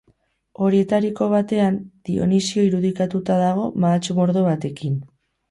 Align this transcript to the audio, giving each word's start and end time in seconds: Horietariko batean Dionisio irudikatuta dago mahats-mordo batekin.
Horietariko 0.67 1.27
batean 1.33 1.77
Dionisio 2.09 2.65
irudikatuta 2.69 3.37
dago 3.45 3.69
mahats-mordo 3.85 4.45
batekin. 4.49 4.99